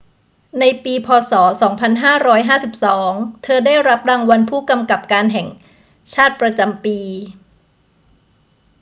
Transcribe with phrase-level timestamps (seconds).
[0.59, 1.07] ในปี พ.
[1.31, 1.33] ศ.
[2.37, 5.47] 2552 เธอได้รับรางวัลผู้กำกับการแห่ง
[6.13, 6.97] ชาติประจำปี